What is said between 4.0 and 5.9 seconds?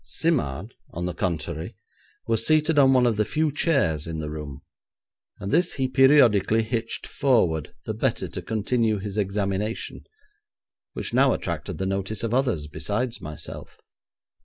in the room, and this he